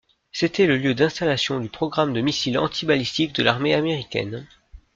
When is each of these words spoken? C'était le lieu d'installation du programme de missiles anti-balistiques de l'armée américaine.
C'était 0.31 0.65
le 0.65 0.77
lieu 0.77 0.95
d'installation 0.95 1.59
du 1.59 1.69
programme 1.69 2.11
de 2.11 2.21
missiles 2.21 2.57
anti-balistiques 2.57 3.35
de 3.35 3.43
l'armée 3.43 3.75
américaine. 3.75 4.47